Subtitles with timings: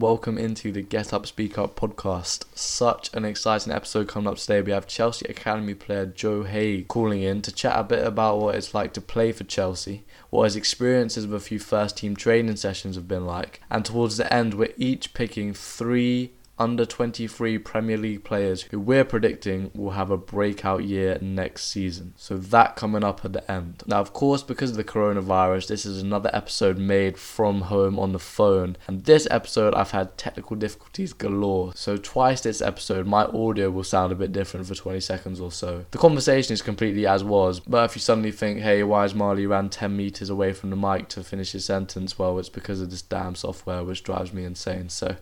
[0.00, 2.44] Welcome into the Get Up Speak Up podcast.
[2.54, 4.62] Such an exciting episode coming up today.
[4.62, 8.54] We have Chelsea Academy player Joe Haigh calling in to chat a bit about what
[8.54, 12.54] it's like to play for Chelsea, what his experiences of a few first team training
[12.54, 17.96] sessions have been like, and towards the end, we're each picking three under 23 Premier
[17.96, 22.14] League players who we're predicting will have a breakout year next season.
[22.16, 23.82] So that coming up at the end.
[23.86, 28.12] Now, of course, because of the coronavirus, this is another episode made from home on
[28.12, 28.76] the phone.
[28.86, 31.72] And this episode, I've had technical difficulties galore.
[31.74, 35.52] So twice this episode, my audio will sound a bit different for 20 seconds or
[35.52, 35.84] so.
[35.90, 39.46] The conversation is completely as was, but if you suddenly think, hey, why is Marley
[39.46, 42.18] ran 10 meters away from the mic to finish his sentence?
[42.18, 44.88] Well, it's because of this damn software, which drives me insane.
[44.88, 45.16] So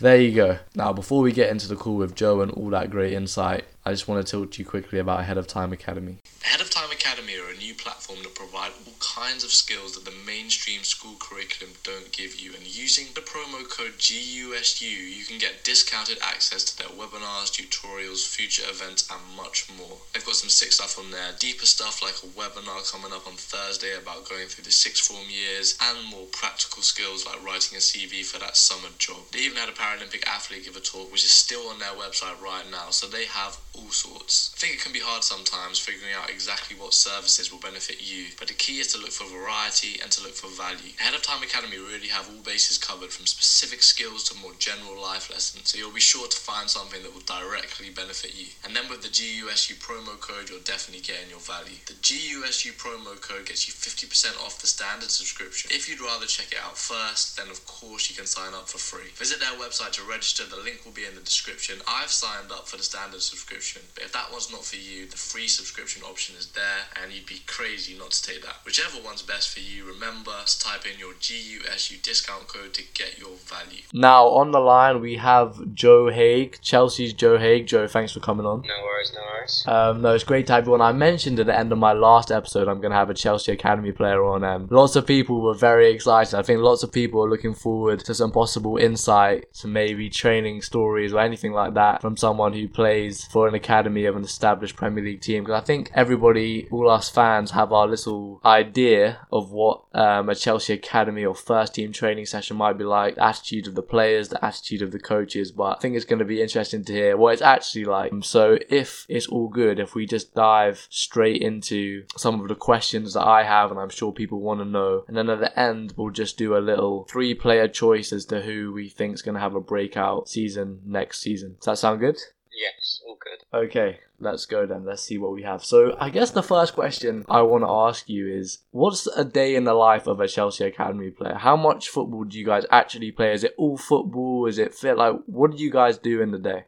[0.00, 0.58] there you go.
[0.74, 3.90] Now, before we get into the call with Joe and all that great insight, I
[3.90, 6.18] just want to talk to you quickly about Ahead of Time Academy.
[6.42, 10.06] Ahead of Time Academy are a new platform that provide all kinds of skills that
[10.06, 12.54] the mainstream school curriculum don't give you.
[12.54, 18.26] And using the promo code GUSU, you can get discounted access to their webinars, tutorials,
[18.26, 19.98] future events, and much more.
[20.14, 23.34] They've got some sick stuff on there, deeper stuff like a webinar coming up on
[23.34, 27.80] Thursday about going through the sixth form years, and more practical skills like writing a
[27.82, 29.24] CV for that summer job.
[29.30, 32.40] They even had a Paralympic athlete give a talk, which is still on their website
[32.40, 32.88] right now.
[32.88, 34.50] So they have all sorts.
[34.54, 38.26] I think it can be hard sometimes figuring out exactly what services will benefit you,
[38.38, 40.92] but the key is to look for variety and to look for value.
[41.00, 45.00] Ahead of Time Academy really have all bases covered from specific skills to more general
[45.00, 48.46] life lessons, so you'll be sure to find something that will directly benefit you.
[48.64, 51.76] And then with the GUSU promo code, you're definitely getting your value.
[51.86, 55.70] The GUSU promo code gets you 50% off the standard subscription.
[55.72, 58.78] If you'd rather check it out first, then of course you can sign up for
[58.78, 59.10] free.
[59.16, 61.80] Visit their website to register, the link will be in the description.
[61.86, 63.82] I've signed up for the standard subscription.
[63.94, 67.26] But if that one's not for you, the free subscription option is there, and you'd
[67.26, 68.56] be crazy not to take that.
[68.64, 73.18] Whichever one's best for you, remember to type in your GUSU discount code to get
[73.18, 73.82] your value.
[73.92, 77.62] Now, on the line, we have Joe Haigh, Chelsea's Joe Haigh.
[77.62, 78.62] Joe, thanks for coming on.
[78.62, 79.64] No worries, no worries.
[79.66, 80.80] Um, no, it's great to have you on.
[80.80, 83.52] I mentioned at the end of my last episode, I'm going to have a Chelsea
[83.52, 84.44] Academy player on.
[84.44, 86.34] Um, lots of people were very excited.
[86.34, 90.60] I think lots of people are looking forward to some possible insight, to maybe training
[90.60, 94.24] stories or anything like that from someone who plays for an an academy of an
[94.24, 99.26] established Premier League team because I think everybody, all us fans, have our little idea
[99.32, 103.24] of what um, a Chelsea academy or first team training session might be like, the
[103.24, 105.52] attitude of the players, the attitude of the coaches.
[105.52, 108.12] But I think it's going to be interesting to hear what it's actually like.
[108.22, 113.14] So if it's all good, if we just dive straight into some of the questions
[113.14, 115.94] that I have, and I'm sure people want to know, and then at the end
[115.96, 119.34] we'll just do a little three player choice as to who we think is going
[119.34, 121.56] to have a breakout season next season.
[121.56, 122.18] Does that sound good?
[122.54, 123.44] Yes, all good.
[123.52, 124.84] Okay, let's go then.
[124.84, 125.64] Let's see what we have.
[125.64, 129.56] So, I guess the first question I want to ask you is what's a day
[129.56, 131.34] in the life of a Chelsea Academy player?
[131.34, 133.32] How much football do you guys actually play?
[133.32, 134.46] Is it all football?
[134.46, 134.96] Is it fit?
[134.96, 136.64] Like, what do you guys do in the day?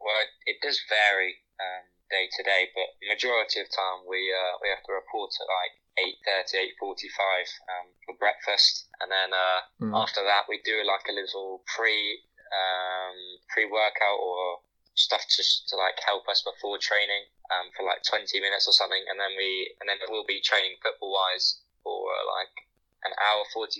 [0.00, 4.68] Well, it does vary um, day to day, but majority of time we uh, we
[4.68, 6.92] have to report at like 8.30, 8.45
[7.72, 8.86] um, for breakfast.
[9.00, 9.92] And then uh, mm.
[9.96, 12.20] after that, we do like a little pre
[12.52, 13.16] um,
[13.48, 14.60] pre workout or
[14.96, 19.04] stuff to, to like help us before training um, for like 20 minutes or something,
[19.08, 22.08] and then we and then we'll be training football wise for
[22.40, 22.52] like
[23.04, 23.70] an hour 45,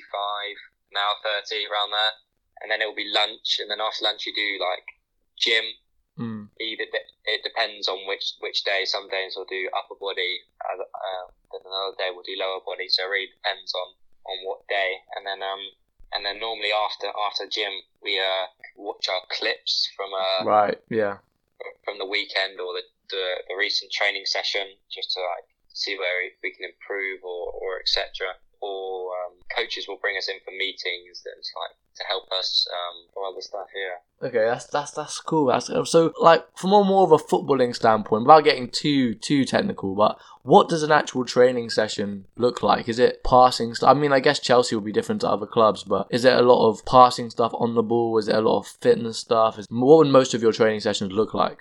[0.92, 2.14] an hour 30 around there,
[2.62, 4.86] and then it will be lunch, and then after lunch you do like
[5.40, 5.66] gym.
[6.16, 6.48] Mm.
[6.56, 8.88] Either de- it depends on which which day.
[8.88, 12.88] Some days we'll do upper body, uh, uh, then another day we'll do lower body.
[12.88, 13.88] So it really depends on
[14.24, 15.60] on what day, and then um
[16.16, 21.16] and then normally after after gym we uh, watch our clips from uh right yeah.
[21.84, 26.30] from the weekend or the, the, the recent training session just to like see where
[26.42, 31.22] we can improve or or etc or um, coaches will bring us in for meetings
[31.26, 34.28] like to help us um, for other stuff here.
[34.28, 35.46] Okay, that's that's that's cool.
[35.46, 39.94] That's so like from a more of a footballing standpoint, without getting too too technical,
[39.94, 42.88] but what does an actual training session look like?
[42.88, 43.90] Is it passing stuff?
[43.90, 46.42] I mean, I guess Chelsea will be different to other clubs, but is there a
[46.42, 48.16] lot of passing stuff on the ball?
[48.18, 49.58] Is it a lot of fitness stuff?
[49.58, 51.60] Is, what would most of your training sessions look like?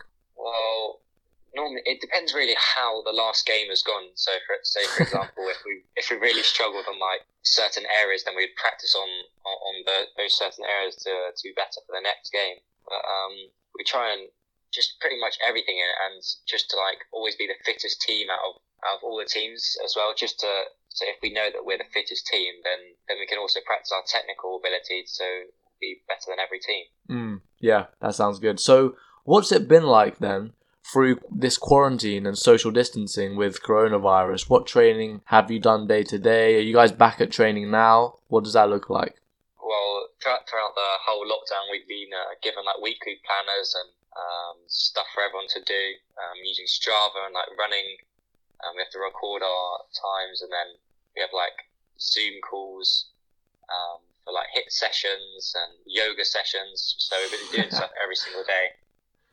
[1.56, 4.12] Normally it depends really how the last game has gone.
[4.16, 8.24] So, for say for example, if we if we really struggled on like certain areas,
[8.24, 9.08] then we'd practice on
[9.48, 12.60] on, on the, those certain areas to to be better for the next game.
[12.84, 13.34] But um,
[13.74, 14.28] we try and
[14.76, 18.28] just pretty much everything in it, and just to like always be the fittest team
[18.28, 20.12] out of out of all the teams as well.
[20.12, 20.52] Just to
[20.90, 23.96] so if we know that we're the fittest team, then then we can also practice
[23.96, 25.48] our technical ability to
[25.80, 26.86] be better than every team.
[27.10, 28.60] Mm, yeah, that sounds good.
[28.60, 30.54] So, what's it been like then?
[30.86, 34.50] Through this quarantine and social distancing with coronavirus?
[34.50, 36.58] What training have you done day to day?
[36.58, 38.20] Are you guys back at training now?
[38.28, 39.18] What does that look like?
[39.58, 45.08] Well, throughout, the whole lockdown, we've been uh, given like weekly planners and um, stuff
[45.14, 45.84] for everyone to do
[46.22, 47.98] um, using Strava and like running.
[48.62, 50.78] Um, we have to record our times and then
[51.16, 51.66] we have like
[52.00, 53.10] Zoom calls
[53.74, 56.96] um, for like HIIT sessions and yoga sessions.
[57.00, 58.78] So we've been doing stuff every single day.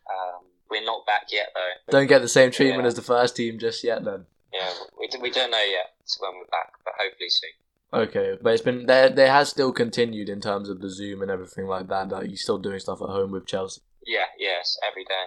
[0.08, 1.92] Um, we're not back yet though.
[1.92, 2.88] Don't get the same treatment Yeah.
[2.88, 4.26] as the first team just yet, then.
[4.52, 7.50] Yeah, we, we don't know yet when we're back, but hopefully soon.
[7.94, 9.08] Okay, but it's been there.
[9.10, 12.08] There has still continued in terms of the Zoom and everything like that.
[12.08, 13.82] That you're still doing stuff at home with Chelsea.
[14.06, 15.24] Yeah, yes, every day.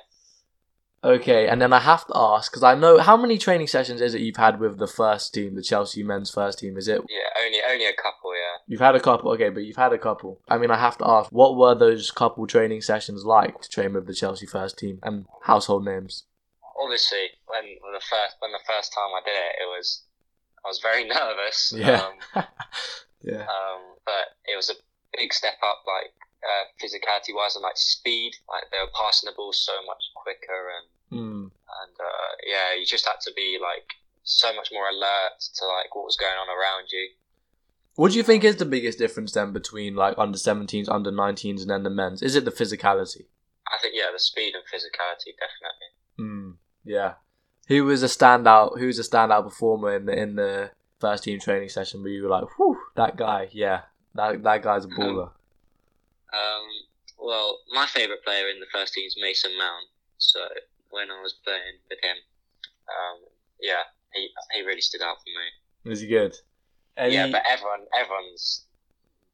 [1.03, 4.15] Okay, and then I have to ask because I know how many training sessions is
[4.15, 6.77] it you've had with the first team, the Chelsea men's first team?
[6.77, 8.33] Is it Yeah, only only a couple.
[8.33, 8.57] Yeah.
[8.67, 9.31] you've had a couple?
[9.33, 10.41] Okay, but you've had a couple.
[10.49, 13.93] I mean, I have to ask, what were those couple training sessions like to train
[13.93, 16.23] with the Chelsea first team and household names?
[16.83, 20.03] Obviously, when, the first when the first time I did it, it was
[20.65, 21.71] I was very nervous.
[21.75, 22.01] Yeah.
[22.35, 22.43] Um,
[23.21, 23.41] Yeah.
[23.41, 24.75] um, but it was a
[25.17, 26.13] big step up, like
[26.45, 28.33] uh, physicality wise and like speed.
[28.47, 31.43] Like they were passing the ball so much quicker, and Mm.
[31.51, 33.93] and uh, yeah, you just had to be like
[34.23, 37.09] so much more alert to like what was going on around you.
[37.95, 41.61] What do you think is the biggest difference then between like under 17s, under 19s,
[41.61, 42.21] and then the men's?
[42.21, 43.25] Is it the physicality?
[43.71, 45.89] I think yeah, the speed and physicality definitely.
[46.19, 47.13] Mm, yeah.
[47.67, 48.79] Who was a standout?
[48.79, 52.23] Who was a standout performer in the in the first team training session where you
[52.23, 53.81] were like, "Whew, that guy, yeah,
[54.15, 55.33] that that guy's a baller." Um,
[57.19, 59.85] well, my favourite player in the first team is Mason Mount.
[60.17, 60.39] So
[60.91, 62.17] when I was playing with him,
[62.87, 63.19] um,
[63.61, 63.83] yeah,
[64.13, 65.89] he he really stood out for me.
[65.89, 66.35] Was he good?
[66.97, 68.65] Any, Yeah, but everyone everyone's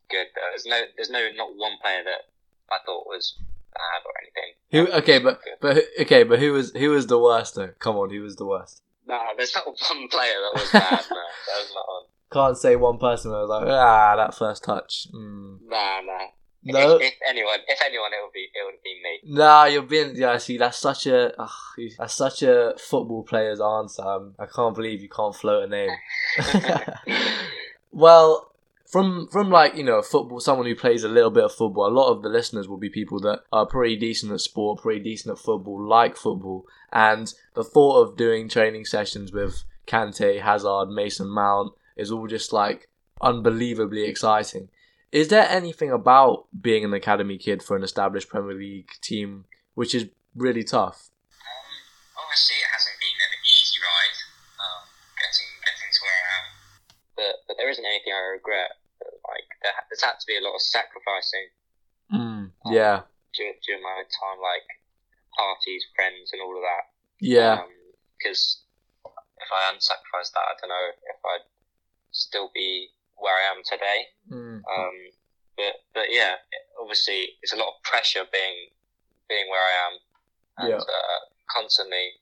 [0.10, 0.28] good.
[0.36, 0.42] Though.
[0.50, 2.30] There's no there's no not one player that
[2.72, 3.38] I thought was
[3.74, 4.54] bad or anything.
[4.72, 4.98] who?
[5.00, 5.54] Okay, but Good.
[5.62, 7.70] but who- okay, but who was who was the worst though?
[7.80, 8.82] Come on, who was the worst?
[9.08, 11.06] No, there's not one player that was bad.
[11.10, 12.04] no, there was not one.
[12.32, 13.32] Can't say one person.
[13.34, 15.08] I was like, ah, that first touch.
[15.14, 15.58] Mm.
[15.68, 16.28] Nah, nah.
[16.64, 19.36] No, If, if anyone, if anyone, it would be it would be me.
[19.36, 20.38] Nah, you're being yeah.
[20.38, 21.50] See, that's such a ugh,
[21.98, 24.04] that's such a football player's answer.
[24.04, 25.90] Um, I can't believe you can't float a name.
[27.92, 28.52] well,
[28.86, 31.88] from from like you know football, someone who plays a little bit of football.
[31.88, 35.02] A lot of the listeners will be people that are pretty decent at sport, pretty
[35.02, 40.90] decent at football, like football, and the thought of doing training sessions with Kante, Hazard,
[40.90, 42.88] Mason Mount is all just like
[43.22, 44.70] unbelievably exciting.
[45.12, 49.94] Is there anything about being an academy kid for an established Premier League team which
[49.94, 51.12] is really tough?
[51.36, 54.18] Um, obviously, it hasn't been an easy ride
[54.64, 54.82] um,
[55.20, 56.46] getting getting to where I am,
[57.20, 58.72] but but there isn't anything I regret.
[59.04, 61.52] Like there, there's had to be a lot of sacrificing
[62.12, 64.68] Mm, yeah, during, during my time, like
[65.40, 66.92] parties, friends, and all of that.
[67.24, 67.64] yeah,
[68.20, 68.64] Because
[69.40, 71.48] if I hadn't sacrificed that, I don't know if I'd
[72.12, 72.92] still be
[73.22, 74.00] where I am today.
[74.30, 74.98] mm, Um,
[75.58, 76.36] but but yeah,
[76.82, 78.58] obviously it's a lot of pressure being
[79.30, 79.94] being where I am,
[80.66, 80.84] and Yeah.
[80.84, 81.20] uh,
[81.54, 82.20] constantly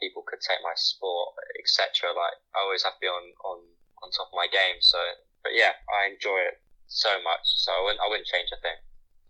[0.00, 2.10] people could take my sport, etc.
[2.12, 3.58] Like I always have to be on on
[4.02, 4.76] on top of my game.
[4.80, 4.98] So,
[5.42, 7.46] but yeah, I enjoy it so much.
[7.64, 8.78] So I wouldn't I wouldn't change a thing.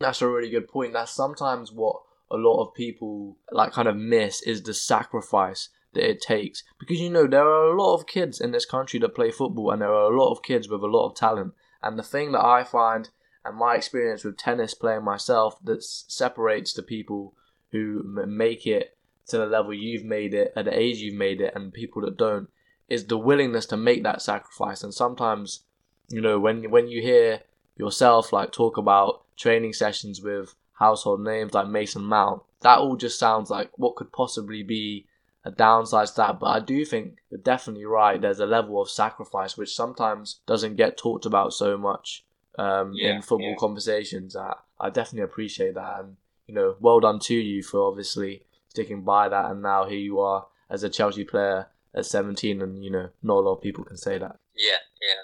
[0.00, 0.93] that's a really good point.
[0.93, 1.97] That's sometimes what
[2.31, 6.63] a lot of people like kind of miss is the sacrifice that it takes.
[6.79, 9.71] Because you know there are a lot of kids in this country that play football
[9.71, 11.55] and there are a lot of kids with a lot of talent.
[11.83, 13.11] And the thing that i find
[13.45, 17.35] and my experience with tennis playing myself that separates the people
[17.73, 18.97] who make it
[19.27, 22.17] to the level you've made it at the age you've made it and people that
[22.17, 22.49] don't
[22.89, 24.83] is the willingness to make that sacrifice.
[24.83, 25.61] And sometimes
[26.09, 27.41] you know when when you hear
[27.77, 33.19] yourself like talk about training sessions with household names like Mason Mount that all just
[33.19, 35.07] sounds like what could possibly be
[35.45, 38.89] a downside to that but I do think you're definitely right there's a level of
[38.91, 42.25] sacrifice which sometimes doesn't get talked about so much
[42.59, 43.57] um, Yeah, in football yeah.
[43.59, 48.43] conversations I, I definitely appreciate that and you know well done to you for obviously
[48.69, 52.83] sticking by that and now here you are as a Chelsea player at 17 and
[52.85, 55.23] you know not a lot of people can say that Yeah, yeah.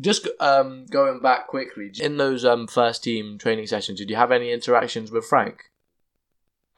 [0.00, 4.30] just um, going back quickly, in those um, first team training sessions, did you have
[4.32, 5.64] any interactions with Frank?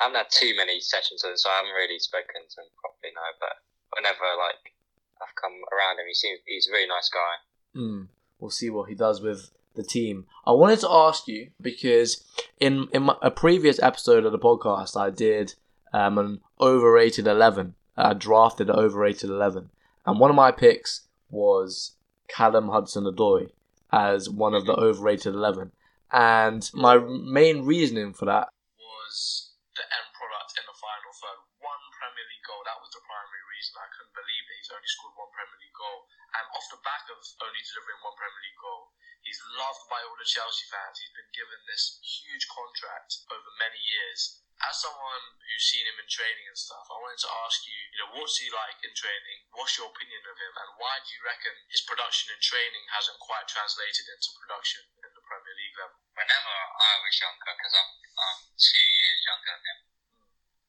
[0.01, 2.71] I haven't had too many sessions with him, so I haven't really spoken to him
[2.79, 3.31] properly now.
[3.41, 3.59] But
[3.95, 4.75] whenever like
[5.21, 7.35] I've come around him, he seems he's a really nice guy.
[7.75, 10.27] Mm, we'll see what he does with the team.
[10.47, 12.25] I wanted to ask you because
[12.59, 15.55] in in my, a previous episode of the podcast, I did
[15.93, 17.75] um, an overrated eleven.
[17.97, 19.71] I drafted an overrated eleven,
[20.07, 21.97] and one of my picks was
[22.29, 23.51] Callum Hudson-Odoi
[23.93, 25.73] as one of the overrated eleven.
[26.13, 28.49] And my main reasoning for that
[28.81, 31.41] was the end product in the final third.
[31.61, 33.77] One Premier League goal, that was the primary reason.
[33.77, 37.05] I couldn't believe that he's only scored one Premier League goal and off the back
[37.13, 40.97] of only delivering one Premier League goal, he's loved by all the Chelsea fans.
[40.97, 44.41] He's been given this huge contract over many years.
[44.65, 47.99] As someone who's seen him in training and stuff, I wanted to ask you, you
[48.01, 49.39] know, what's he like in training?
[49.55, 53.23] What's your opinion of him, and why do you reckon his production in training hasn't
[53.23, 56.01] quite translated into production in the Premier League level?
[56.11, 59.79] Whenever I was younger, because I'm, I'm two years younger than him,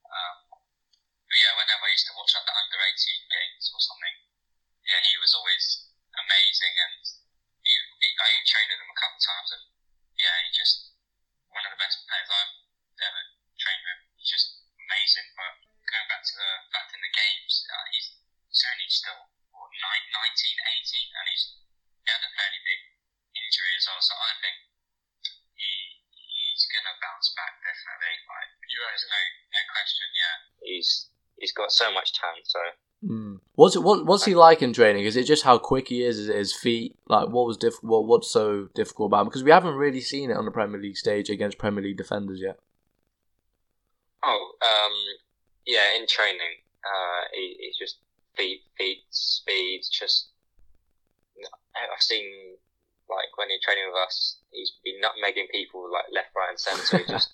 [0.06, 0.49] um,
[1.30, 2.98] but yeah, whenever I used to watch like the under 18
[3.30, 4.18] games or something,
[4.82, 5.86] yeah, he was always
[6.18, 7.06] amazing and
[7.62, 7.74] he,
[8.18, 9.66] I even trained with him a couple of times and
[10.18, 10.90] yeah, he just
[11.54, 12.56] one of the best players I've
[13.06, 13.22] ever
[13.62, 14.02] trained with.
[14.18, 14.48] He's just
[14.90, 15.30] amazing.
[15.38, 15.54] But
[15.86, 18.08] going back to the fact in the games, uh, he's,
[18.50, 19.22] he's only still
[19.54, 21.46] what, 19, 18 and he's
[22.06, 22.82] he had a fairly big
[23.36, 24.02] injury as well.
[24.02, 24.58] So I think
[25.54, 25.72] he
[26.16, 28.16] he's gonna bounce back definitely.
[28.26, 29.22] Like You there's no
[29.54, 30.08] no question.
[30.16, 31.09] Yeah, he's
[31.50, 32.46] he's got so much talent.
[32.46, 32.60] So
[33.02, 33.40] Mm.
[33.56, 35.06] What's it, what what's he like in training?
[35.06, 36.20] Is it just how quick he is?
[36.20, 36.98] Is it his feet?
[37.08, 39.28] Like what was diff- what what's so difficult about him?
[39.28, 42.42] Because we haven't really seen it on the Premier League stage against Premier League defenders
[42.42, 42.60] yet.
[44.22, 44.92] oh um
[45.66, 48.00] yeah, in training, uh, he, he's just
[48.36, 49.82] feet feet speed.
[49.90, 50.32] Just
[51.40, 52.58] I've seen
[53.10, 57.06] like when he's training with us, he's been nutmegging people like left, right, and centre.
[57.08, 57.32] Just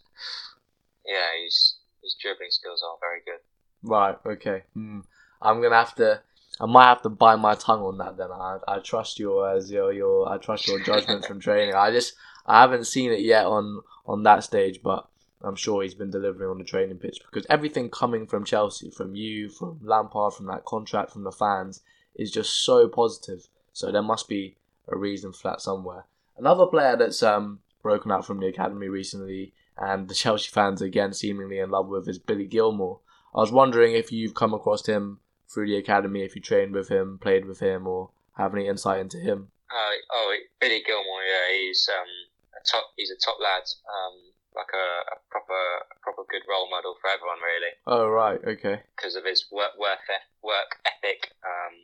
[1.08, 3.42] yeah, he's his dribbling skills are very good.
[3.86, 4.18] Right.
[4.26, 4.64] Okay.
[4.74, 5.02] Hmm.
[5.42, 6.22] I'm gonna have to.
[6.60, 8.18] I might have to bite my tongue on that.
[8.18, 11.76] Then I I trust your as your your I trust your judgment from training.
[11.76, 12.16] I just
[12.46, 15.08] I haven't seen it yet on on that stage, but
[15.44, 19.16] I'm sure he's been delivering on the training pitch because everything coming from Chelsea, from
[19.16, 21.82] you, from Lampard, from that contract, from the fans
[22.16, 23.48] is just so positive.
[23.74, 24.56] So there must be
[24.88, 26.06] a reason for that somewhere.
[26.38, 31.14] Another player that's um broken out from the academy recently, and the Chelsea fans again
[31.14, 33.00] seemingly in love with is Billy Gilmour.
[33.36, 35.20] I was wondering if you've come across him
[35.54, 39.00] through the academy, if you trained with him, played with him, or have any insight
[39.02, 39.50] into him.
[39.70, 42.08] Uh, oh, Billy Gilmour, yeah, he's um
[42.56, 42.86] a top.
[42.96, 43.64] He's a top lad.
[43.86, 45.62] Um, like a, a proper
[45.92, 48.82] a proper good role model for everyone, really, Oh right, okay.
[48.96, 50.00] because of his work work
[50.42, 51.32] work ethic.
[51.44, 51.76] Um,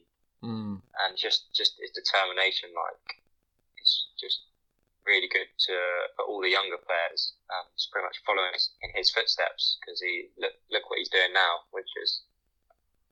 [0.42, 0.82] Mm.
[1.06, 2.70] and just just his determination.
[2.74, 3.22] Like
[3.78, 4.42] it's just
[5.06, 5.74] really good to
[6.16, 10.30] for all the younger players um, to pretty much following in his, footsteps because he
[10.38, 12.22] look look what he's doing now, which is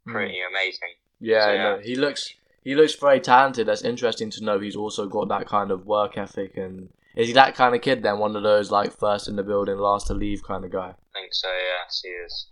[0.08, 0.14] Mm.
[0.14, 0.94] pretty amazing.
[1.20, 3.68] Yeah, So, no, he looks he looks very talented.
[3.68, 4.60] That's interesting to know.
[4.60, 8.02] He's also got that kind of work ethic, and is he that kind of kid?
[8.02, 10.96] Then one of those like first in the building, last to leave kind of guy.
[11.16, 11.50] I think so.
[11.50, 12.48] Yes, he is.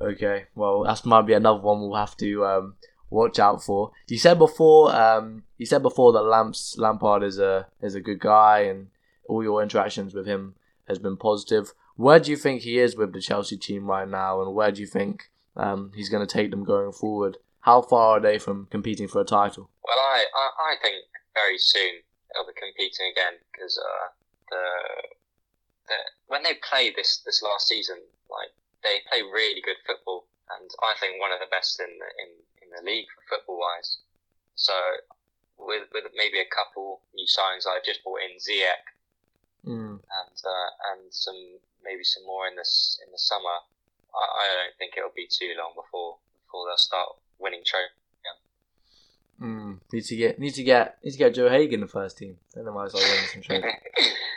[0.00, 2.74] Okay, well that might be another one we'll have to um,
[3.14, 3.92] watch out for.
[4.08, 8.20] You said before, um, you said before that Lamps Lampard is a is a good
[8.20, 8.88] guy, and
[9.28, 10.54] all your interactions with him
[10.88, 11.72] has been positive.
[11.96, 14.80] Where do you think he is with the Chelsea team right now, and where do
[14.80, 17.38] you think um, he's going to take them going forward?
[17.60, 19.70] How far are they from competing for a title?
[19.82, 20.96] Well, I, I, I think
[21.32, 24.06] very soon they'll be competing again because uh,
[24.50, 24.64] the,
[25.88, 27.96] the when they played this this last season,
[28.28, 28.50] like
[28.82, 32.53] they play really good football, and I think one of the best in in in
[32.76, 33.98] the league for football wise.
[34.56, 34.74] So
[35.58, 38.84] with with maybe a couple new signings, I just bought in Ziyech
[39.66, 39.96] Mm.
[39.96, 41.40] and uh, and some
[41.82, 43.64] maybe some more in this in the summer.
[44.14, 47.96] I, I don't think it'll be too long before before they'll start winning trophies.
[49.40, 49.80] Mm.
[49.92, 52.36] Need to get need to get need to get Joe Hagan in the first team.
[52.54, 53.72] Then they might as well win some trophies.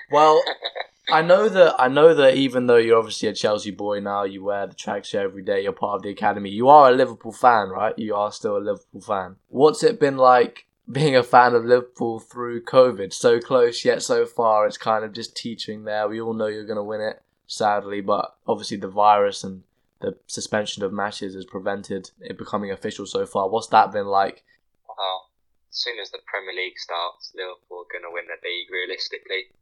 [0.10, 0.42] Well,
[1.10, 4.44] I know that I know that even though you're obviously a Chelsea boy now, you
[4.44, 5.64] wear the tracksuit every day.
[5.64, 6.50] You're part of the academy.
[6.50, 7.98] You are a Liverpool fan, right?
[7.98, 9.38] You are still a Liverpool fan.
[9.48, 13.14] What's it been like being a fan of Liverpool through COVID?
[13.14, 14.68] So close yet so far.
[14.68, 16.10] It's kind of just teetering there.
[16.10, 19.64] We all know you're going to win it, sadly, but obviously the virus and
[20.02, 23.50] the suspension of matches has prevented it becoming official so far.
[23.50, 24.44] What's that been like?
[24.88, 25.30] well,
[25.70, 29.56] as soon as the Premier League starts, Liverpool are going to win the league realistically.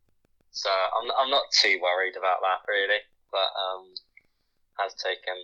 [0.56, 3.00] So I'm I'm not too worried about that really,
[3.32, 3.92] but um,
[4.80, 5.36] has taken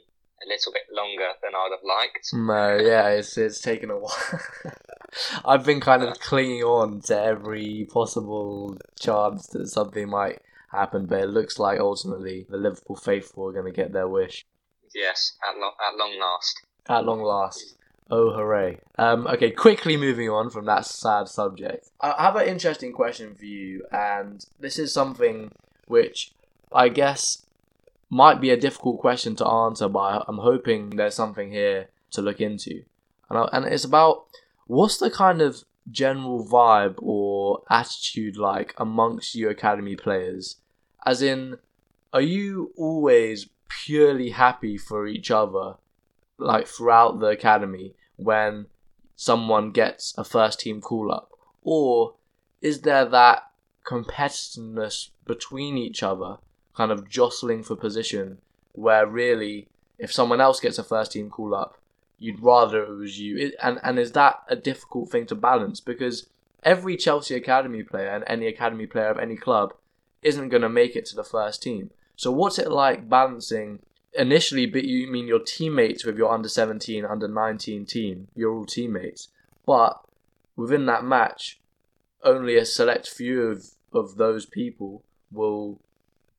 [0.43, 2.29] a little bit longer than I'd have liked.
[2.33, 4.15] No, yeah, it's it's taken a while.
[5.45, 10.39] I've been kind of clinging on to every possible chance that something might
[10.71, 14.45] happen, but it looks like ultimately the Liverpool faithful are going to get their wish
[14.95, 16.61] Yes, at long at long last.
[16.87, 17.75] at long last.
[18.13, 18.77] Oh, hooray!
[18.97, 21.89] Um, okay, quickly moving on from that sad subject.
[22.01, 25.53] I have an interesting question for you, and this is something
[25.87, 26.33] which
[26.73, 27.45] I guess
[28.09, 32.41] might be a difficult question to answer, but I'm hoping there's something here to look
[32.41, 32.83] into.
[33.29, 34.25] And, I, and it's about
[34.67, 40.57] what's the kind of general vibe or attitude like amongst you academy players?
[41.05, 41.59] As in,
[42.11, 45.75] are you always purely happy for each other,
[46.37, 48.67] like throughout the academy, when
[49.15, 51.31] someone gets a first team call up?
[51.63, 52.15] Or
[52.61, 53.43] is there that
[53.85, 56.37] competitiveness between each other,
[56.75, 58.39] kind of jostling for position,
[58.73, 61.77] where really, if someone else gets a first team call up,
[62.19, 63.51] you'd rather it was you?
[63.61, 65.79] And, and is that a difficult thing to balance?
[65.79, 66.27] Because
[66.63, 69.73] every Chelsea Academy player and any Academy player of any club
[70.21, 71.91] isn't going to make it to the first team.
[72.15, 73.79] So, what's it like balancing
[74.13, 78.65] initially, but you mean your teammates with your under 17, under 19 team, you're all
[78.65, 79.29] teammates,
[79.65, 80.01] but
[80.55, 81.59] within that match,
[82.23, 85.79] only a select few of, of those people will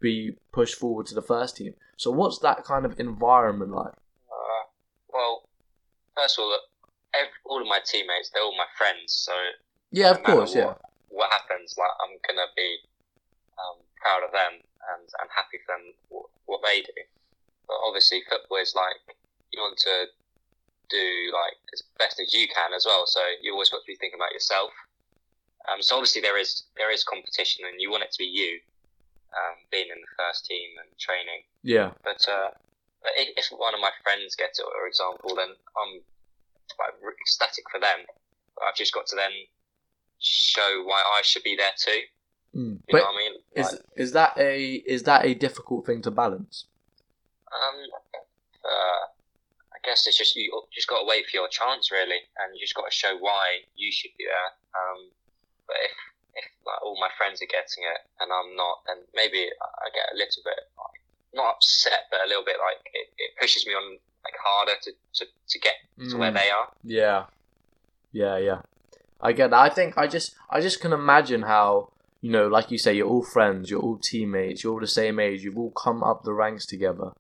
[0.01, 1.75] be pushed forward to the first team.
[1.97, 3.93] So, what's that kind of environment like?
[4.29, 4.65] Uh,
[5.13, 5.49] well,
[6.17, 6.59] first of all,
[7.15, 9.33] every, all of my teammates, they're all my friends, so
[9.91, 10.75] yeah, of no course, what, yeah.
[11.09, 12.79] What happens, like I'm gonna be
[13.59, 14.61] um, proud of them
[14.95, 17.03] and, and happy for them what, what they do.
[17.73, 19.17] But obviously, football is like
[19.49, 20.13] you want to
[20.93, 23.07] do like as best as you can as well.
[23.07, 24.73] So you always got to be thinking about yourself.
[25.73, 28.61] Um, so obviously there is there is competition, and you want it to be you,
[29.33, 31.49] um, being in the first team and training.
[31.63, 31.97] Yeah.
[32.05, 32.53] But, uh,
[33.01, 36.03] but if, one of my friends gets it, for example, then I'm
[36.77, 38.05] like ecstatic for them.
[38.55, 39.33] But I've just got to then
[40.19, 42.01] show why I should be there too.
[42.55, 42.75] Mm.
[42.75, 43.33] You But know what I mean?
[43.57, 46.67] is is that a is that a difficult thing to balance?
[47.53, 47.79] Um,
[48.65, 49.03] uh,
[49.73, 52.61] I guess it's just you just got to wait for your chance, really, and you
[52.61, 54.51] just got to show why you should be there.
[54.75, 55.11] Um,
[55.67, 55.93] but if
[56.35, 60.13] if like all my friends are getting it and I'm not, then maybe I get
[60.13, 61.01] a little bit like
[61.35, 64.93] not upset, but a little bit like it, it pushes me on like harder to,
[64.93, 65.75] to, to get
[66.11, 66.35] to where Mm.
[66.35, 66.69] they are.
[66.85, 67.25] Yeah,
[68.13, 68.61] yeah, yeah.
[69.21, 69.61] I get that.
[69.61, 71.91] I think I just I just can imagine how
[72.21, 75.19] you know, like you say, you're all friends, you're all teammates, you're all the same
[75.19, 77.13] age, you've all come up the ranks together,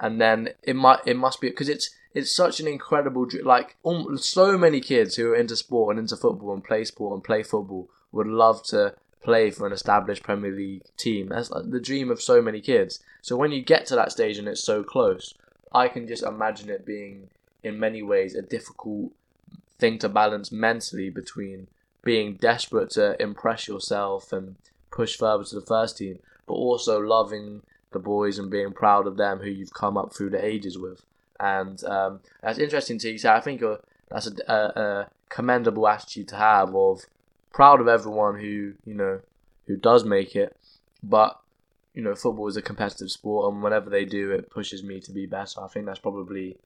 [0.00, 4.16] and then it might it must be because it's it's such an incredible like um,
[4.16, 7.42] so many kids who are into sport and into football and play sport and play
[7.42, 11.28] football would love to play for an established Premier League team.
[11.28, 13.00] That's like the dream of so many kids.
[13.20, 15.34] So when you get to that stage and it's so close,
[15.72, 17.28] I can just imagine it being
[17.62, 19.12] in many ways a difficult
[19.78, 21.68] thing to balance mentally between
[22.02, 24.56] being desperate to impress yourself and
[24.90, 29.16] push further to the first team, but also loving the boys and being proud of
[29.16, 31.02] them who you've come up through the ages with.
[31.40, 33.30] And um, that's interesting to you say.
[33.30, 33.76] I think uh,
[34.10, 37.02] that's a, a, a commendable attitude to have of
[37.52, 39.20] proud of everyone who you know
[39.66, 40.56] who does make it,
[41.02, 41.40] but
[41.94, 45.12] you know football is a competitive sport, and whenever they do, it pushes me to
[45.12, 45.62] be better.
[45.62, 46.56] I think that's probably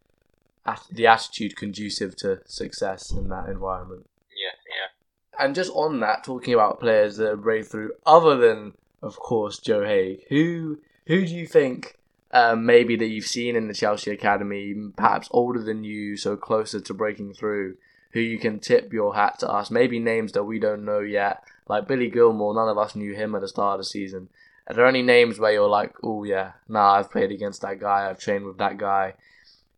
[0.65, 4.07] at- the attitude conducive to success in that environment.
[4.35, 5.45] Yeah, yeah.
[5.45, 9.59] And just on that, talking about players that have break through, other than of course
[9.59, 11.99] Joe Haigh, who who do you think
[12.33, 16.81] um, maybe that you've seen in the Chelsea academy, perhaps older than you, so closer
[16.81, 17.77] to breaking through,
[18.13, 19.71] who you can tip your hat to us?
[19.71, 22.55] Maybe names that we don't know yet, like Billy Gilmour.
[22.55, 24.29] None of us knew him at the start of the season.
[24.67, 28.09] Are there any names where you're like, oh yeah, nah, I've played against that guy,
[28.09, 29.15] I've trained with that guy,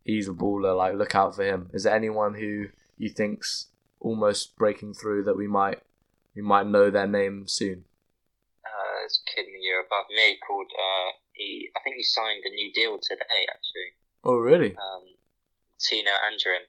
[0.03, 0.77] he's a baller.
[0.77, 1.69] Like, look out for him.
[1.73, 3.67] Is there anyone who you think's
[3.99, 5.81] almost breaking through that we might
[6.35, 7.85] we might know their name soon?
[9.05, 10.67] Uh, there's a kid in the year above me called.
[10.73, 13.45] Uh, he, I think he signed a new deal today.
[13.49, 13.89] Actually,
[14.23, 14.75] Oh really?
[14.75, 15.03] um,
[15.79, 16.65] Tino Anjorin.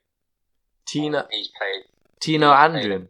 [0.87, 1.85] Tina Um, he's played.
[2.21, 3.09] Tino he's played- Anjorin.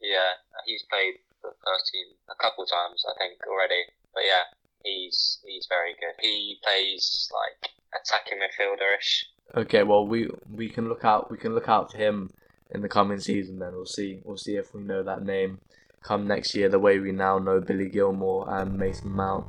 [0.00, 0.32] Yeah,
[0.66, 3.82] he's played the first team a couple times, I think already.
[4.12, 4.44] But yeah,
[4.84, 6.14] he's he's very good.
[6.20, 9.26] He plays like attacking midfielder-ish.
[9.56, 12.30] Okay, well we we can look out we can look out for him
[12.70, 13.58] in the coming season.
[13.58, 15.58] Then we'll see we'll see if we know that name
[16.04, 16.68] come next year.
[16.68, 19.46] The way we now know Billy Gilmour and Mason Mount.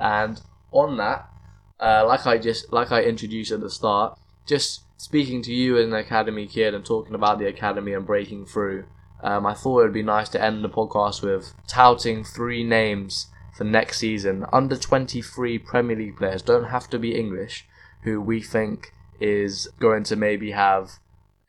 [0.00, 0.40] And
[0.72, 1.28] on that,
[1.78, 5.86] uh, like I just like I introduced at the start, just speaking to you as
[5.86, 8.84] an academy kid and talking about the academy and breaking through.
[9.22, 13.28] Um, I thought it would be nice to end the podcast with touting three names
[13.56, 14.44] for next season.
[14.52, 17.66] Under 23 Premier League players don't have to be English,
[18.02, 20.92] who we think is going to maybe have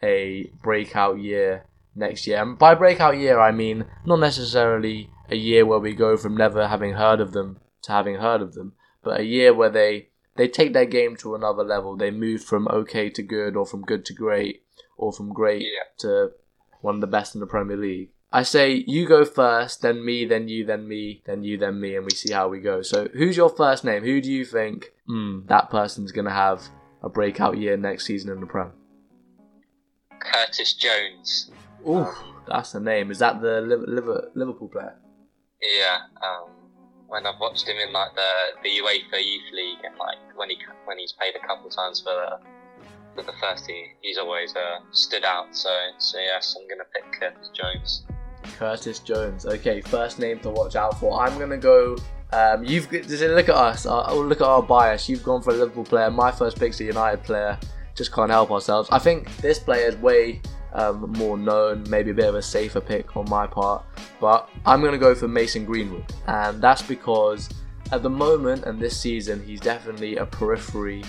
[0.02, 1.66] a breakout year
[1.98, 2.42] next year.
[2.42, 6.68] And by breakout year, I mean not necessarily a year where we go from never
[6.68, 10.48] having heard of them to having heard of them, but a year where they they
[10.48, 11.98] take their game to another level.
[11.98, 14.64] They move from okay to good, or from good to great,
[14.96, 15.84] or from great Yeah.
[16.00, 16.32] to
[16.82, 18.10] one of the best in the Premier League.
[18.32, 21.96] I say you go first, then me, then you, then me, then you, then me,
[21.96, 22.82] and we see how we go.
[22.82, 24.04] So, who's your first name?
[24.04, 26.62] Who do you think mm, that person's going to have
[27.02, 28.74] a breakout year next season in the Prem?
[30.20, 31.50] Curtis Jones.
[31.88, 32.08] Ooh,
[32.48, 33.12] that's the name.
[33.12, 34.96] Is that the Liv- Liv- Liverpool player?
[35.62, 35.98] Yeah.
[36.22, 36.50] Um,
[37.08, 38.30] when I've watched him in like the
[38.64, 42.12] the UEFA Youth League and like when he when he's played a couple times for
[42.14, 42.40] the
[43.16, 45.56] with the first team, he's always uh, stood out.
[45.56, 48.04] So, so yes, I'm gonna pick Curtis Jones.
[48.58, 49.46] Curtis Jones.
[49.46, 51.20] Okay, first name to watch out for.
[51.22, 51.98] I'm gonna go.
[52.34, 53.86] Um, you've just look at us.
[53.86, 55.08] Uh, look at our bias.
[55.10, 56.12] You've gone for a Liverpool player.
[56.12, 57.58] My first pick's a United player.
[57.96, 58.90] Just can't help ourselves.
[58.92, 60.42] I think this player is way
[60.74, 63.84] um, more known, maybe a bit of a safer pick on my part.
[64.20, 67.50] But I'm going to go for Mason Greenwood, and that's because
[67.92, 71.04] at the moment and this season, he's definitely a periphery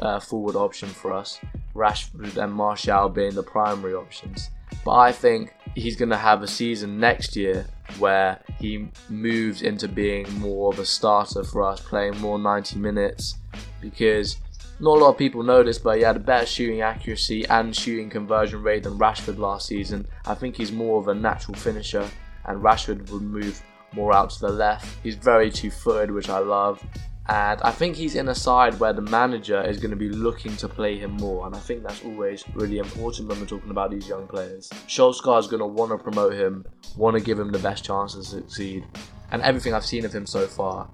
[0.00, 1.38] uh, forward option for us.
[1.74, 4.50] Rashford and Martial being the primary options.
[4.84, 7.66] But I think he's going to have a season next year
[7.98, 13.36] where he moves into being more of a starter for us, playing more 90 minutes
[13.80, 14.38] because
[14.78, 17.74] not a lot of people know this, but he had a better shooting accuracy and
[17.74, 20.06] shooting conversion rate than Rashford last season.
[20.26, 22.08] I think he's more of a natural finisher,
[22.44, 23.62] and Rashford would move
[23.94, 24.86] more out to the left.
[25.02, 26.84] He's very two footed, which I love.
[27.28, 30.56] And I think he's in a side where the manager is going to be looking
[30.58, 31.46] to play him more.
[31.46, 34.68] And I think that's always really important when we're talking about these young players.
[34.86, 36.64] Solskjaer is going to want to promote him,
[36.96, 38.84] want to give him the best chance to succeed.
[39.32, 40.88] And everything I've seen of him so far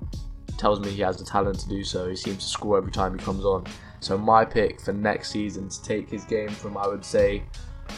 [0.59, 2.09] tells me he has the talent to do so.
[2.09, 3.67] He seems to score every time he comes on.
[4.01, 7.43] So my pick for next season to take his game from I would say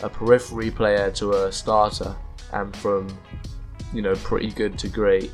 [0.03, 2.15] a periphery player to a starter
[2.53, 3.09] and from
[3.93, 5.33] you know pretty good to great,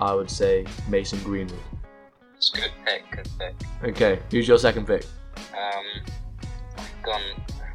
[0.00, 1.58] I would say Mason Greenwood.
[2.36, 3.54] It's good pick, good pick.
[3.84, 5.04] Okay, who's your second pick?
[5.36, 6.12] Um,
[6.76, 7.22] I've gone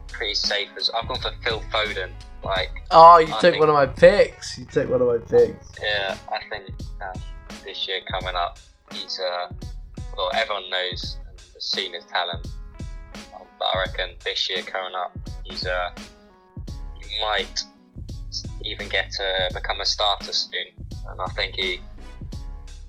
[0.08, 2.12] pretty safe as I've gone for Phil Foden.
[2.44, 4.58] Like, oh, you I took think, one of my picks.
[4.58, 5.72] You took one of my picks.
[5.82, 6.70] Yeah, I think
[7.02, 7.18] uh,
[7.64, 8.60] this year coming up,
[8.96, 9.52] he's uh,
[10.18, 12.48] well, everyone knows and has seen his talent.
[13.34, 15.92] Um, but I reckon this year coming up, he's uh,
[17.02, 17.64] he might
[18.64, 20.68] even get to become a starter soon,
[21.10, 21.80] and I think he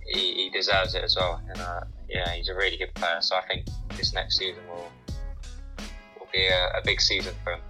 [0.06, 1.40] he, he deserves it as well.
[1.48, 3.20] And uh, yeah, he's a really good player.
[3.20, 3.66] So I think
[3.96, 4.90] this next season will
[6.18, 7.60] will be a, a big season for him.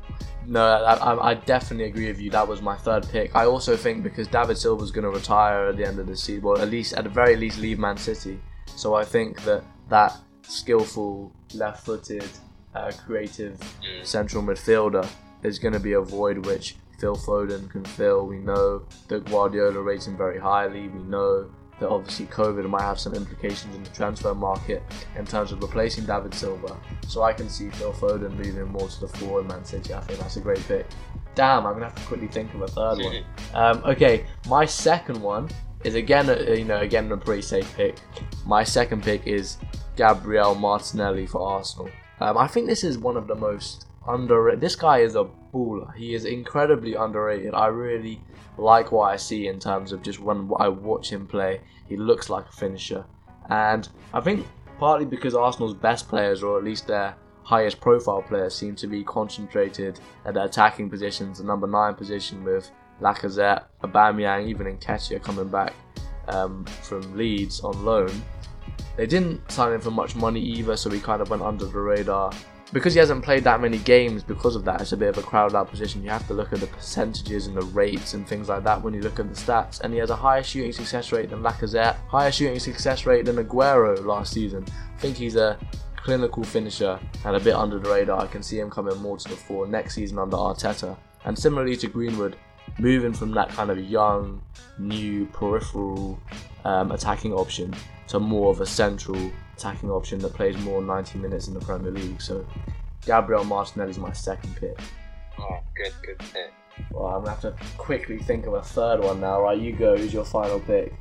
[0.48, 2.30] No, I, I, definitely agree with you.
[2.30, 3.34] That was my third pick.
[3.34, 6.42] I also think because David Silva's going to retire at the end of the season,
[6.42, 8.40] well, at least at the very least leave Man City.
[8.76, 12.28] So I think that that skillful, left-footed,
[12.74, 14.04] uh, creative mm.
[14.04, 15.08] central midfielder
[15.42, 18.26] is going to be a void which Phil Foden can fill.
[18.26, 20.88] We know that Guardiola rates him very highly.
[20.88, 24.82] We know that obviously COVID might have some implications in the transfer market
[25.16, 26.76] in terms of replacing David Silva.
[27.06, 29.94] So I can see Phil Foden moving more to the floor in Man City.
[29.94, 30.86] I think that's a great pick.
[31.34, 33.24] Damn, I'm gonna have to quickly think of a third one.
[33.54, 35.48] Um, okay, my second one
[35.84, 37.96] is again, a, you know, again a pretty safe pick.
[38.44, 39.56] My second pick is
[39.96, 41.90] Gabriel Martinelli for Arsenal.
[42.20, 44.60] Um, I think this is one of the most underrated.
[44.60, 45.94] This guy is a baller.
[45.94, 47.54] He is incredibly underrated.
[47.54, 48.20] I really
[48.58, 51.60] like what I see in terms of just when I watch him play.
[51.88, 53.04] He looks like a finisher,
[53.48, 54.46] and I think
[54.78, 59.04] partly because Arsenal's best players, or at least their highest profile players, seem to be
[59.04, 65.48] concentrated at the attacking positions, the number nine position with Lacazette, Aubameyang, even Nketiah coming
[65.48, 65.74] back
[66.28, 68.10] um, from Leeds on loan.
[68.96, 71.78] They didn't sign him for much money either, so he kind of went under the
[71.78, 72.32] radar
[72.72, 75.22] because he hasn't played that many games because of that it's a bit of a
[75.22, 76.02] crowded out position.
[76.02, 78.92] You have to look at the percentages and the rates and things like that when
[78.92, 79.80] you look at the stats.
[79.80, 83.36] And he has a higher shooting success rate than Lacazette higher shooting success rate than
[83.36, 84.64] Aguero last season.
[84.96, 85.58] I think he's a
[85.96, 88.20] clinical finisher and a bit under the radar.
[88.20, 90.96] I can see him coming more to the fore next season under Arteta.
[91.24, 92.36] And similarly to Greenwood
[92.78, 94.42] moving from that kind of young
[94.78, 96.18] new peripheral
[96.64, 97.74] um, attacking option
[98.08, 101.90] to more of a central attacking option that plays more 90 minutes in the Premier
[101.90, 102.20] League.
[102.20, 102.46] So
[103.04, 104.78] Gabriel Martinelli is my second pick.
[105.38, 106.52] Oh, good, good pick.
[106.90, 109.40] Well, I'm gonna have to quickly think of a third one now.
[109.42, 109.96] Right, you go.
[109.96, 110.92] Who's your final pick?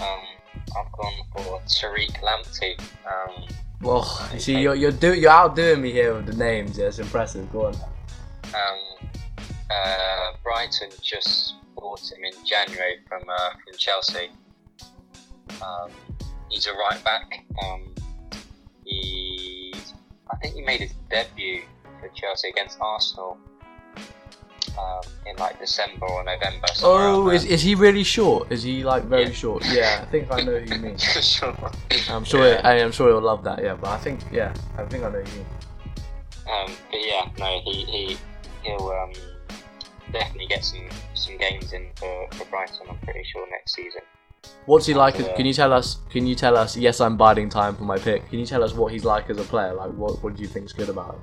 [0.00, 0.20] Um,
[0.54, 2.80] I've gone for Tariq Lamptey.
[3.06, 3.44] Um,
[3.82, 6.78] well, you see, you're you're, do, you're outdoing me here with the names.
[6.78, 7.50] Yeah, it's impressive.
[7.52, 7.74] Go on.
[7.74, 9.08] Um,
[9.70, 14.30] uh, Brighton just bought him in January from uh, from Chelsea.
[15.62, 15.90] Um,
[16.50, 17.44] he's a right back.
[17.62, 17.94] Um,
[18.84, 19.74] he,
[20.30, 21.62] I think he made his debut
[22.00, 23.38] for Chelsea against Arsenal
[24.78, 26.66] um, in like December or November.
[26.82, 28.50] Oh, is, is he really short?
[28.50, 29.32] Is he like very yeah.
[29.32, 29.64] short?
[29.66, 30.98] Yeah, I think I know who you mean.
[30.98, 31.56] sure.
[32.10, 32.46] I'm sure.
[32.46, 32.60] Yeah.
[32.64, 33.62] I am sure he'll love that.
[33.62, 35.46] Yeah, but I think yeah, I think I know who you mean.
[36.50, 38.16] Um, but yeah, no, he he
[38.62, 39.12] he'll um,
[40.12, 42.86] definitely get some some games in for, for Brighton.
[42.88, 44.02] I'm pretty sure next season.
[44.66, 45.14] What's he like?
[45.36, 45.96] Can you tell us?
[46.10, 46.76] Can you tell us?
[46.76, 48.28] Yes, I'm biding time for my pick.
[48.28, 49.72] Can you tell us what he's like as a player?
[49.72, 51.20] Like, what what do you think's good about him?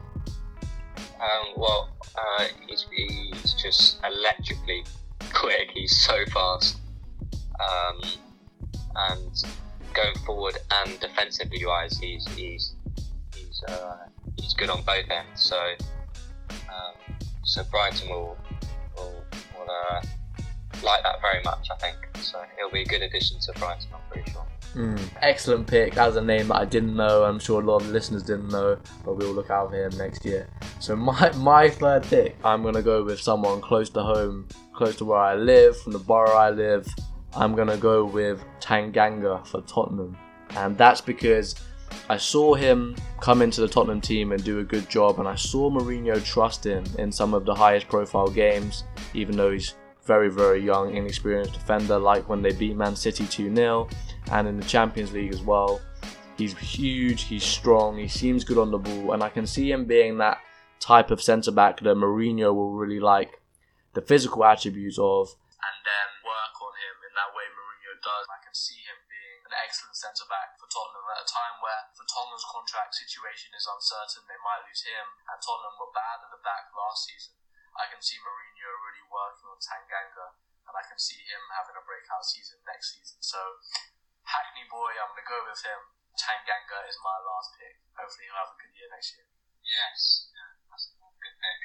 [1.22, 4.84] Um, well, uh, he's, he's just electrically
[5.34, 5.70] quick.
[5.74, 6.78] He's so fast,
[7.60, 8.02] um,
[8.96, 9.44] and
[9.94, 12.76] going forward and defensively wise, he's he's
[13.36, 13.98] he's uh,
[14.38, 15.44] he's good on both ends.
[15.44, 15.60] So
[16.50, 18.38] um, so Brighton will
[18.98, 19.24] will,
[19.58, 20.02] will uh,
[20.84, 21.68] like that very much.
[21.72, 22.42] I think so.
[22.58, 23.88] He'll be a good addition to Brighton.
[23.94, 24.46] I'm pretty sure.
[24.76, 25.94] Mm, excellent pick.
[25.94, 27.24] That was a name that I didn't know.
[27.24, 30.26] I'm sure a lot of listeners didn't know, but we'll look out for him next
[30.26, 30.50] year.
[30.80, 35.06] So my my third pick, I'm gonna go with someone close to home, close to
[35.06, 36.88] where I live, from the borough I live.
[37.34, 40.18] I'm gonna go with Tanganga for Tottenham,
[40.58, 41.56] and that's because
[42.10, 45.36] I saw him come into the Tottenham team and do a good job, and I
[45.36, 48.84] saw Mourinho trust him in some of the highest profile games,
[49.14, 49.74] even though he's
[50.06, 53.90] very, very young, inexperienced defender, like when they beat Man City 2 0
[54.32, 55.82] and in the Champions League as well.
[56.38, 59.86] He's huge, he's strong, he seems good on the ball, and I can see him
[59.86, 60.40] being that
[60.80, 63.42] type of centre back that Mourinho will really like
[63.94, 65.32] the physical attributes of
[65.64, 68.28] and then work on him in that way Mourinho does.
[68.28, 71.82] I can see him being an excellent centre back for Tottenham at a time where
[72.16, 76.40] Tottenham's contract situation is uncertain, they might lose him, and Tottenham were bad at the
[76.48, 77.36] back last season.
[77.76, 81.84] I can see Mourinho really working on Tanganga, and I can see him having a
[81.84, 83.20] breakout season next season.
[83.20, 83.40] So
[84.24, 85.82] Hackney boy, I'm going to go with him.
[86.16, 87.76] Tanganga is my last pick.
[88.00, 89.28] Hopefully, he'll have a good year next year.
[89.60, 91.60] Yes, yeah, that's a good pick.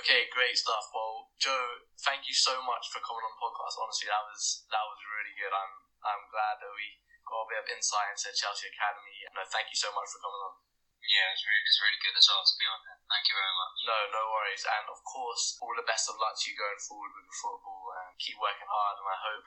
[0.00, 0.88] Okay, great stuff.
[0.94, 3.76] Well, Joe, thank you so much for coming on the podcast.
[3.76, 5.52] Honestly, that was that was really good.
[5.52, 9.28] I'm I'm glad that we got a bit of insight into Chelsea Academy.
[9.36, 10.54] No, thank you so much for coming on.
[11.00, 12.98] Yeah, it's really, it's really good as well to be on here.
[13.08, 13.74] Thank you very much.
[13.88, 14.64] No, no worries.
[14.68, 17.84] And of course, all the best of luck to you going forward with the football
[17.98, 19.00] and keep working hard.
[19.00, 19.46] And I hope,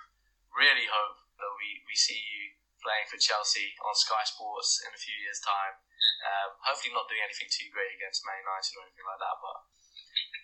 [0.51, 4.99] really hope, that we, we see you playing for Chelsea on Sky Sports in a
[4.99, 5.79] few years' time.
[6.23, 9.57] Um, hopefully, not doing anything too great against Man United or anything like that, but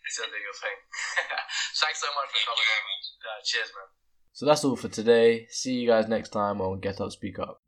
[0.08, 0.78] it's a bigger thing.
[1.84, 3.00] Thanks so much for coming on.
[3.19, 3.89] Uh, cheers, man.
[4.32, 5.48] So that's all for today.
[5.52, 7.60] See you guys next time on Get Up Speak Up.